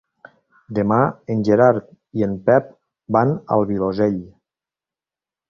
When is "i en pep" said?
2.21-2.73